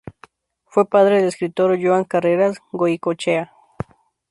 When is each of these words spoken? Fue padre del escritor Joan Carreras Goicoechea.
Fue 0.65 0.89
padre 0.89 1.17
del 1.19 1.27
escritor 1.27 1.77
Joan 1.79 2.05
Carreras 2.05 2.57
Goicoechea. 2.71 3.51